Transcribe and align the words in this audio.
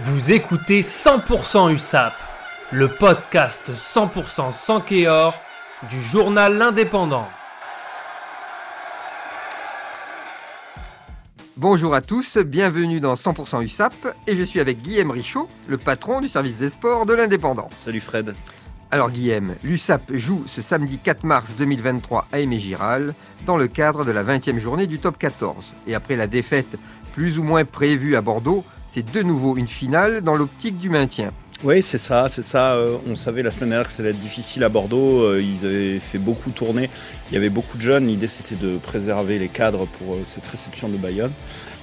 Vous 0.00 0.32
écoutez 0.32 0.80
100% 0.80 1.70
USAP, 1.74 2.14
le 2.72 2.88
podcast 2.88 3.72
100% 3.74 4.50
sans 4.50 4.80
Kéor 4.80 5.38
du 5.90 6.00
journal 6.00 6.56
L'Indépendant. 6.56 7.28
Bonjour 11.58 11.94
à 11.94 12.00
tous, 12.00 12.38
bienvenue 12.38 13.00
dans 13.00 13.16
100% 13.16 13.62
USAP 13.64 13.92
et 14.26 14.34
je 14.34 14.42
suis 14.42 14.60
avec 14.60 14.80
Guillaume 14.80 15.10
Richaud, 15.10 15.46
le 15.68 15.76
patron 15.76 16.22
du 16.22 16.28
service 16.28 16.56
des 16.56 16.70
sports 16.70 17.04
de 17.04 17.12
l'Indépendant. 17.12 17.68
Salut 17.76 18.00
Fred. 18.00 18.34
Alors 18.90 19.10
Guillaume, 19.10 19.56
l'USAP 19.62 20.14
joue 20.14 20.44
ce 20.46 20.62
samedi 20.62 21.00
4 21.00 21.24
mars 21.24 21.54
2023 21.58 22.28
à 22.32 22.40
Aimé 22.40 22.58
Giral 22.58 23.12
dans 23.44 23.58
le 23.58 23.68
cadre 23.68 24.06
de 24.06 24.10
la 24.10 24.24
20e 24.24 24.58
journée 24.58 24.86
du 24.86 25.00
top 25.00 25.18
14. 25.18 25.74
Et 25.86 25.94
après 25.94 26.16
la 26.16 26.28
défaite 26.28 26.78
plus 27.12 27.38
ou 27.38 27.42
moins 27.42 27.66
prévue 27.66 28.16
à 28.16 28.22
Bordeaux, 28.22 28.64
c'est 28.94 29.10
de 29.10 29.22
nouveau 29.22 29.56
une 29.56 29.66
finale 29.66 30.20
dans 30.20 30.36
l'optique 30.36 30.76
du 30.76 30.90
maintien. 30.90 31.32
Oui, 31.64 31.80
c'est 31.80 31.98
ça, 31.98 32.28
c'est 32.28 32.42
ça. 32.42 32.74
Euh, 32.74 32.96
on 33.06 33.14
savait 33.14 33.44
la 33.44 33.52
semaine 33.52 33.68
dernière 33.70 33.86
que 33.86 33.92
ça 33.92 34.02
allait 34.02 34.10
être 34.10 34.18
difficile 34.18 34.64
à 34.64 34.68
Bordeaux. 34.68 35.22
Euh, 35.22 35.40
ils 35.40 35.64
avaient 35.64 36.00
fait 36.00 36.18
beaucoup 36.18 36.50
tourner. 36.50 36.90
Il 37.30 37.34
y 37.34 37.36
avait 37.36 37.50
beaucoup 37.50 37.76
de 37.76 37.82
jeunes. 37.82 38.08
L'idée, 38.08 38.26
c'était 38.26 38.56
de 38.56 38.78
préserver 38.78 39.38
les 39.38 39.48
cadres 39.48 39.86
pour 39.86 40.14
euh, 40.14 40.20
cette 40.24 40.46
réception 40.48 40.88
de 40.88 40.96
Bayonne. 40.96 41.32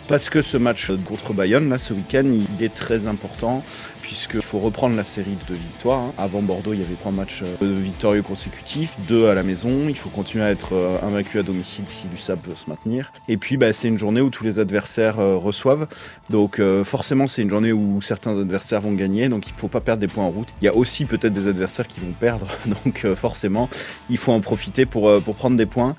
Parce 0.10 0.32
que 0.32 0.42
ce 0.42 0.58
match 0.58 0.92
contre 1.06 1.34
Bayonne, 1.34 1.70
là, 1.70 1.78
ce 1.78 1.94
week-end, 1.94 2.24
il 2.26 2.66
est 2.66 2.74
très 2.74 3.06
important, 3.06 3.64
puisqu'il 4.02 4.42
faut 4.42 4.58
reprendre 4.58 4.96
la 4.96 5.04
série 5.04 5.38
de 5.48 5.54
victoires. 5.54 6.00
hein. 6.00 6.14
Avant 6.18 6.42
Bordeaux, 6.42 6.74
il 6.74 6.80
y 6.80 6.84
avait 6.84 6.96
trois 6.96 7.12
matchs 7.12 7.44
victorieux 7.62 8.24
consécutifs, 8.24 8.98
deux 9.08 9.28
à 9.28 9.36
la 9.36 9.44
maison. 9.44 9.86
Il 9.88 9.96
faut 9.96 10.10
continuer 10.10 10.44
à 10.46 10.50
être 10.50 10.74
invaincu 11.04 11.38
à 11.38 11.44
domicile 11.44 11.84
si 11.86 12.08
l'USAP 12.08 12.48
veut 12.48 12.56
se 12.56 12.72
maintenir. 12.72 13.12
Et 13.28 13.38
puis, 13.38 13.58
bah, 13.58 13.72
c'est 13.72 13.88
une 13.88 14.00
journée 14.00 14.20
où 14.20 14.32
tous 14.32 14.44
les 14.44 14.58
adversaires 14.58 15.18
reçoivent. 15.18 15.86
Donc, 16.32 16.60
forcément, 16.86 17.28
c'est 17.28 17.44
une 17.44 17.52
journée 17.52 17.72
où 17.72 18.02
certains 18.02 18.36
adversaires 18.36 18.82
vont 18.82 18.94
gagner. 18.94 19.30
Donc, 19.30 19.46
il 19.46 19.54
faut 19.58 19.68
pas 19.70 19.82
perdre 19.82 20.02
des 20.02 20.08
points 20.08 20.26
en 20.26 20.30
route. 20.30 20.50
Il 20.62 20.66
y 20.66 20.68
a 20.68 20.76
aussi 20.76 21.06
peut-être 21.06 21.34
des 21.34 21.48
adversaires 21.48 21.88
qui 21.88 22.00
vont 22.00 22.12
perdre. 22.12 22.48
Donc, 22.86 23.06
euh, 23.06 23.16
forcément, 23.16 23.70
il 24.10 24.18
faut 24.18 24.32
en 24.32 24.42
profiter 24.42 24.86
pour, 24.86 25.10
euh, 25.10 25.20
pour 25.20 25.36
prendre 25.36 25.58
des 25.58 25.66
points. 25.66 25.96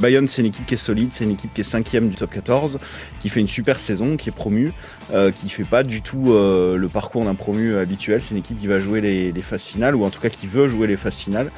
Bayonne, 0.00 0.26
c'est 0.26 0.42
une 0.42 0.48
équipe 0.48 0.66
qui 0.66 0.74
est 0.74 0.76
solide, 0.76 1.10
c'est 1.12 1.22
une 1.22 1.30
équipe 1.30 1.54
qui 1.54 1.60
est 1.60 1.64
cinquième 1.64 2.08
du 2.08 2.16
top 2.16 2.32
14, 2.32 2.80
qui 3.20 3.28
fait 3.28 3.38
une 3.38 3.46
super 3.46 3.78
saison, 3.78 4.16
qui 4.16 4.28
est 4.28 4.32
promue, 4.32 4.72
euh, 5.12 5.30
qui 5.30 5.48
fait 5.48 5.62
pas 5.62 5.84
du 5.84 6.02
tout 6.02 6.32
le 6.32 6.88
parcours 6.88 7.24
d'un 7.24 7.36
promu 7.36 7.76
habituel. 7.76 8.20
C'est 8.20 8.32
une 8.32 8.40
équipe 8.40 8.58
qui 8.58 8.66
va 8.66 8.80
jouer 8.80 9.00
les, 9.00 9.42
phases 9.42 9.62
finales, 9.62 9.94
ou 9.94 10.04
en 10.04 10.10
tout 10.10 10.20
cas 10.20 10.30
qui 10.30 10.48
veut 10.48 10.66
jouer 10.66 10.88
les 10.88 10.96
phases 10.96 11.14
finales. 11.14 11.52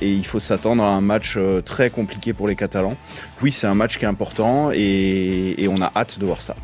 Et 0.00 0.10
il 0.10 0.24
faut 0.24 0.40
s'attendre 0.40 0.82
à 0.82 0.88
un 0.88 1.02
match 1.02 1.38
très 1.66 1.90
compliqué 1.90 2.32
pour 2.32 2.48
les 2.48 2.56
Catalans. 2.56 2.96
Oui, 3.42 3.52
c'est 3.52 3.66
un 3.66 3.74
match 3.74 3.98
qui 3.98 4.06
est 4.06 4.08
important 4.08 4.70
et 4.72 5.68
on 5.68 5.82
a 5.82 5.92
hâte 5.94 6.18
de 6.18 6.24
voir 6.24 6.40
ça. 6.40 6.54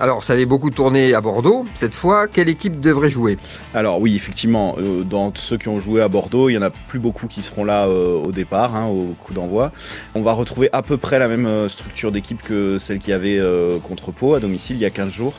Alors 0.00 0.24
ça 0.24 0.32
avait 0.32 0.44
beaucoup 0.44 0.72
tourné 0.72 1.14
à 1.14 1.20
Bordeaux, 1.20 1.66
cette 1.76 1.94
fois, 1.94 2.26
quelle 2.26 2.48
équipe 2.48 2.80
devrait 2.80 3.10
jouer? 3.10 3.36
Alors 3.74 4.00
oui, 4.00 4.16
effectivement, 4.16 4.74
euh, 4.78 5.04
dans 5.04 5.32
ceux 5.36 5.56
qui 5.56 5.68
ont 5.68 5.78
joué 5.78 6.02
à 6.02 6.08
Bordeaux, 6.08 6.48
il 6.48 6.54
y 6.54 6.58
en 6.58 6.62
a 6.62 6.70
plus 6.70 6.98
beaucoup 6.98 7.28
qui 7.28 7.44
seront 7.44 7.62
là 7.62 7.86
euh, 7.86 8.20
au 8.20 8.32
départ, 8.32 8.74
hein, 8.74 8.86
au 8.86 9.14
coup 9.22 9.34
d'envoi. 9.34 9.70
On 10.16 10.22
va 10.22 10.32
retrouver 10.32 10.68
à 10.72 10.82
peu 10.82 10.96
près 10.96 11.20
la 11.20 11.28
même 11.28 11.46
euh, 11.46 11.68
structure 11.68 12.10
d'équipe 12.10 12.42
que 12.42 12.80
celle 12.80 12.98
qu'il 12.98 13.10
y 13.10 13.12
avait 13.12 13.40
contre 13.86 14.10
Pau 14.10 14.34
à 14.34 14.40
domicile 14.40 14.76
il 14.76 14.82
y 14.82 14.84
a 14.84 14.90
15 14.90 15.12
jours. 15.12 15.34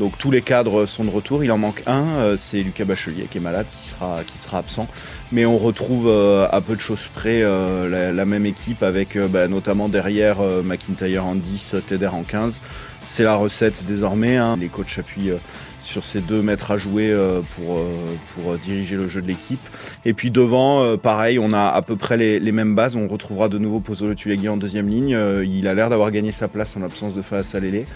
Donc 0.00 0.18
tous 0.18 0.32
les 0.32 0.42
cadres 0.42 0.86
sont 0.86 1.04
de 1.04 1.10
retour. 1.10 1.44
Il 1.44 1.52
en 1.52 1.58
manque 1.58 1.84
un, 1.86 2.36
c'est 2.36 2.62
Lucas 2.62 2.84
Bachelier 2.84 3.28
qui 3.30 3.38
est 3.38 3.40
malade, 3.40 3.66
qui 3.70 3.86
sera, 3.86 4.58
absent. 4.58 4.88
Mais 5.30 5.46
on 5.46 5.56
retrouve 5.56 6.08
à 6.08 6.60
peu 6.60 6.74
de 6.74 6.80
choses 6.80 7.08
près 7.14 7.42
la, 7.42 8.24
même 8.24 8.46
équipe 8.46 8.82
avec 8.82 9.18
bah, 9.18 9.46
notamment 9.46 9.88
derrière 9.88 10.38
McIntyre 10.64 11.26
en 11.26 11.34
10, 11.34 11.76
Teder 11.86 12.08
en 12.08 12.22
15. 12.22 12.60
C'est 13.06 13.24
la 13.24 13.34
recette 13.34 13.84
désormais. 13.84 14.36
hein. 14.36 14.56
Les 14.58 14.68
coachs 14.68 14.98
appuient 14.98 15.30
euh, 15.30 15.38
sur 15.80 16.04
ces 16.04 16.20
deux 16.20 16.42
maîtres 16.42 16.70
à 16.70 16.76
jouer 16.76 17.10
euh, 17.10 17.40
pour, 17.56 17.78
euh, 17.78 18.56
diriger 18.56 18.96
le 18.96 19.08
jeu 19.08 19.22
de 19.22 19.26
l'équipe. 19.26 19.60
Et 20.04 20.12
puis 20.12 20.30
devant, 20.30 20.96
pareil, 20.96 21.38
on 21.38 21.52
a 21.52 21.68
à 21.68 21.82
peu 21.82 21.96
près 21.96 22.16
les, 22.16 22.52
mêmes 22.52 22.74
bases. 22.74 22.96
On 22.96 23.08
retrouvera 23.08 23.48
de 23.48 23.58
nouveau 23.58 23.80
Pozzolo 23.80 24.14
Tulegui 24.14 24.48
en 24.48 24.56
deuxième 24.56 24.88
ligne. 24.88 25.18
Il 25.44 25.66
a 25.66 25.74
l'air 25.74 25.90
d'avoir 25.90 26.10
gagné 26.10 26.32
sa 26.32 26.48
place 26.48 26.76
en 26.76 26.80
l'absence 26.80 27.14
de 27.14 27.22
Faa 27.22 27.42
Salele. 27.42 27.86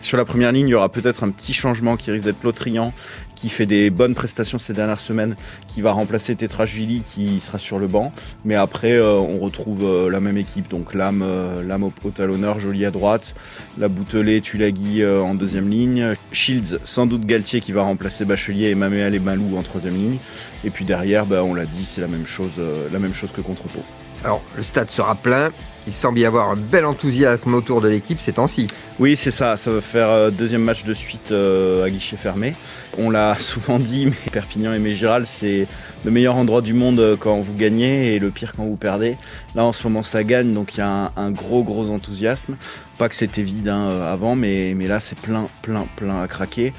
Sur 0.00 0.18
la 0.18 0.24
première 0.24 0.50
ligne, 0.50 0.66
il 0.66 0.72
y 0.72 0.74
aura 0.74 0.88
peut-être 0.88 1.22
un 1.22 1.30
petit 1.30 1.52
changement 1.54 1.96
qui 1.96 2.10
risque 2.10 2.24
d'être 2.24 2.42
Lotrian, 2.42 2.92
qui 3.34 3.48
fait 3.48 3.66
des 3.66 3.90
bonnes 3.90 4.14
prestations 4.14 4.58
ces 4.58 4.72
dernières 4.72 5.00
semaines, 5.00 5.36
qui 5.68 5.80
va 5.80 5.92
remplacer 5.92 6.36
Tetrashvili, 6.36 7.02
qui 7.02 7.40
sera 7.40 7.58
sur 7.58 7.78
le 7.78 7.86
banc. 7.86 8.12
Mais 8.44 8.54
après, 8.54 8.92
euh, 8.92 9.14
on 9.14 9.38
retrouve 9.38 9.84
euh, 9.84 10.10
la 10.10 10.20
même 10.20 10.36
équipe, 10.36 10.68
donc 10.68 10.94
Lame, 10.94 11.22
euh, 11.22 11.62
Lame 11.62 11.84
au, 11.84 11.92
au 12.04 12.10
talonneur, 12.10 12.58
Joly 12.58 12.84
à 12.84 12.90
droite, 12.90 13.34
la 13.78 13.88
Boutelet, 13.88 14.40
Tulagi 14.40 15.02
euh, 15.02 15.20
en 15.20 15.34
deuxième 15.34 15.68
ligne, 15.68 16.14
Shields, 16.30 16.78
sans 16.84 17.06
doute 17.06 17.24
Galtier 17.24 17.60
qui 17.60 17.72
va 17.72 17.82
remplacer 17.82 18.24
Bachelier 18.24 18.68
et 18.68 18.74
Maméal 18.74 19.14
et 19.14 19.18
Malou 19.18 19.56
en 19.56 19.62
troisième 19.62 19.94
ligne. 19.94 20.18
Et 20.64 20.70
puis 20.70 20.84
derrière, 20.84 21.26
bah, 21.26 21.42
on 21.42 21.54
l'a 21.54 21.66
dit, 21.66 21.84
c'est 21.84 22.00
la 22.00 22.08
même 22.08 22.26
chose, 22.26 22.52
la 22.92 22.98
même 22.98 23.14
chose 23.14 23.32
que 23.32 23.40
contre 23.40 23.64
Pau. 23.64 23.82
Alors 24.24 24.42
le 24.56 24.62
stade 24.62 24.88
sera 24.88 25.16
plein, 25.16 25.50
il 25.86 25.92
semble 25.92 26.20
y 26.20 26.24
avoir 26.24 26.50
un 26.50 26.56
bel 26.56 26.84
enthousiasme 26.84 27.54
autour 27.54 27.80
de 27.80 27.88
l'équipe 27.88 28.20
ces 28.20 28.34
temps-ci. 28.34 28.68
Oui, 29.00 29.16
c'est 29.16 29.32
ça. 29.32 29.56
Ça 29.56 29.72
va 29.72 29.80
faire 29.80 30.30
deuxième 30.30 30.62
match 30.62 30.84
de 30.84 30.94
suite 30.94 31.32
à 31.32 31.90
guichet 31.90 32.16
fermé. 32.16 32.54
On 32.98 33.10
l'a 33.10 33.31
souvent 33.38 33.78
dit, 33.78 34.06
mais 34.06 34.30
Perpignan 34.32 34.72
et 34.72 34.78
Mégiral, 34.78 35.26
c'est 35.26 35.66
le 36.04 36.10
meilleur 36.10 36.36
endroit 36.36 36.62
du 36.62 36.74
monde 36.74 36.98
euh, 37.00 37.16
quand 37.16 37.40
vous 37.40 37.54
gagnez 37.54 38.14
et 38.14 38.18
le 38.18 38.30
pire 38.30 38.52
quand 38.56 38.64
vous 38.64 38.76
perdez. 38.76 39.16
Là, 39.54 39.64
en 39.64 39.72
ce 39.72 39.86
moment, 39.86 40.02
ça 40.02 40.24
gagne, 40.24 40.52
donc 40.52 40.74
il 40.74 40.78
y 40.78 40.80
a 40.80 40.88
un, 40.88 41.12
un 41.16 41.30
gros, 41.30 41.62
gros 41.62 41.90
enthousiasme. 41.90 42.56
Pas 42.98 43.08
que 43.08 43.14
c'était 43.14 43.42
vide 43.42 43.68
hein, 43.68 43.90
euh, 43.90 44.12
avant, 44.12 44.36
mais, 44.36 44.74
mais 44.76 44.86
là, 44.86 45.00
c'est 45.00 45.18
plein, 45.18 45.48
plein, 45.62 45.86
plein 45.96 46.22
à 46.22 46.28
craquer. 46.28 46.72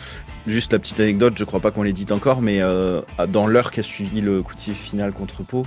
Juste 0.45 0.73
la 0.73 0.79
petite 0.79 0.99
anecdote, 0.99 1.35
je 1.37 1.45
crois 1.45 1.61
pas 1.61 1.71
qu'on 1.71 1.83
l'ait 1.83 1.93
dit 1.93 2.05
encore, 2.11 2.41
mais 2.41 2.61
euh, 2.61 3.01
dans 3.29 3.47
l'heure 3.47 3.71
qui 3.71 3.79
a 3.79 3.83
suivi 3.83 4.19
le 4.19 4.41
coup 4.41 4.53
de 4.55 4.59
sifflet 4.59 4.83
final 4.83 5.13
contre 5.13 5.41
Pau, 5.43 5.65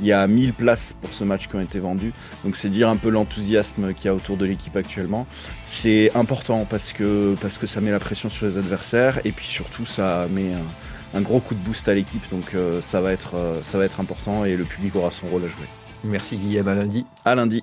il 0.00 0.06
y 0.06 0.12
a 0.12 0.26
1000 0.26 0.52
places 0.52 0.96
pour 1.00 1.12
ce 1.12 1.22
match 1.22 1.46
qui 1.46 1.54
ont 1.54 1.60
été 1.60 1.78
vendues. 1.78 2.12
Donc 2.44 2.56
c'est 2.56 2.68
dire 2.68 2.88
un 2.88 2.96
peu 2.96 3.08
l'enthousiasme 3.08 3.94
qu'il 3.94 4.06
y 4.06 4.08
a 4.08 4.14
autour 4.14 4.36
de 4.36 4.44
l'équipe 4.44 4.76
actuellement. 4.76 5.28
C'est 5.64 6.10
important 6.16 6.66
parce 6.68 6.92
que, 6.92 7.36
parce 7.40 7.58
que 7.58 7.66
ça 7.66 7.80
met 7.80 7.92
la 7.92 8.00
pression 8.00 8.28
sur 8.28 8.46
les 8.46 8.56
adversaires 8.56 9.20
et 9.24 9.30
puis 9.30 9.46
surtout 9.46 9.84
ça 9.84 10.26
met 10.32 10.52
un, 10.54 11.16
un 11.16 11.20
gros 11.20 11.40
coup 11.40 11.54
de 11.54 11.60
boost 11.60 11.88
à 11.88 11.94
l'équipe. 11.94 12.28
Donc 12.30 12.54
euh, 12.54 12.80
ça, 12.80 13.00
va 13.00 13.12
être, 13.12 13.34
euh, 13.34 13.62
ça 13.62 13.78
va 13.78 13.84
être 13.84 14.00
important 14.00 14.44
et 14.44 14.56
le 14.56 14.64
public 14.64 14.94
aura 14.96 15.10
son 15.10 15.26
rôle 15.26 15.44
à 15.44 15.48
jouer. 15.48 15.66
Merci 16.04 16.38
Guillaume, 16.38 16.68
à 16.68 16.74
lundi. 16.74 17.06
À 17.24 17.34
lundi. 17.34 17.62